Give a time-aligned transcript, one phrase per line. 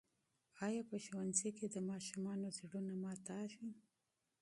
[0.65, 3.69] آیا په ښوونځي کې د ماشومانو زړونه ماتېږي؟